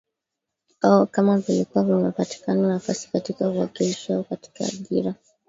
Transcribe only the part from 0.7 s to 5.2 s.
o kama vilikuwa vinapatikana nafasi katika uwakilishi au katika ajira